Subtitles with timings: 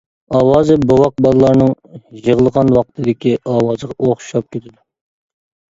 [0.37, 1.69] ئاۋازى بوۋاق بالىلارنىڭ
[2.29, 4.79] يىغلىغان ۋاقتىدىكى ئاۋازىغا ئوخشاپ كېتىدۇ.